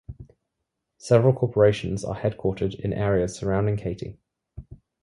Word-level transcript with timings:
Several 0.97 1.31
corporations 1.31 2.03
are 2.03 2.15
headquartered 2.19 2.73
in 2.79 2.91
areas 2.91 3.35
surrounding 3.35 3.77
Katy. 3.77 4.17